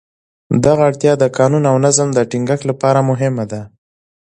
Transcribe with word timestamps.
دغه 0.65 0.81
اړتیا 0.89 1.13
د 1.19 1.23
قانون 1.37 1.63
او 1.71 1.75
نظم 1.85 2.07
د 2.13 2.19
ټینګښت 2.31 2.63
لپاره 2.69 2.99
مهمه 3.09 3.45
ده. 3.51 3.61